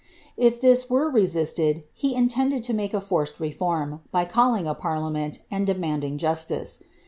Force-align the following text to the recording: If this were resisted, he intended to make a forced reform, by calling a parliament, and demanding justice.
If 0.35 0.59
this 0.59 0.89
were 0.89 1.11
resisted, 1.11 1.83
he 1.93 2.15
intended 2.15 2.63
to 2.63 2.73
make 2.73 2.91
a 2.95 2.99
forced 3.01 3.39
reform, 3.39 4.01
by 4.11 4.25
calling 4.25 4.65
a 4.65 4.73
parliament, 4.73 5.41
and 5.51 5.67
demanding 5.67 6.17
justice. 6.17 6.81